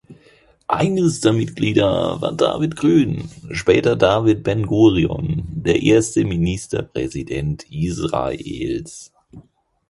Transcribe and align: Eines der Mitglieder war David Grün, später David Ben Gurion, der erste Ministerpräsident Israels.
Eines 0.67 1.19
der 1.21 1.31
Mitglieder 1.31 2.19
war 2.21 2.31
David 2.31 2.75
Grün, 2.75 3.29
später 3.51 3.95
David 3.95 4.41
Ben 4.41 4.65
Gurion, 4.65 5.43
der 5.51 5.83
erste 5.83 6.25
Ministerpräsident 6.25 7.67
Israels. 7.71 9.13